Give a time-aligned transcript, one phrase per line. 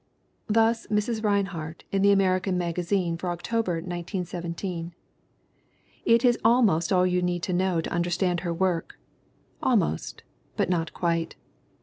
[0.47, 1.23] Thus Mrs.
[1.23, 4.95] Rinehart in the American Magazine for October, 1917.
[6.05, 8.97] It is almost all you need to know to understand her work.
[9.61, 10.23] Almost,
[10.57, 11.35] but not quite.